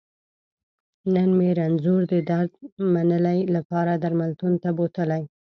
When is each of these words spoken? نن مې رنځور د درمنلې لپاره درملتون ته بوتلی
نن 1.13 1.29
مې 1.37 1.49
رنځور 1.59 2.01
د 2.11 2.13
درمنلې 2.31 3.39
لپاره 3.55 3.91
درملتون 4.03 4.53
ته 4.63 4.69
بوتلی 4.77 5.23